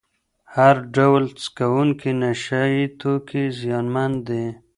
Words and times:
هر 0.55 0.75
ډول 0.95 1.23
څکونکي 1.41 2.11
نشه 2.21 2.61
یې 2.75 2.85
توکي 2.99 3.43
زیانمن 3.59 4.11
دي. 4.27 4.45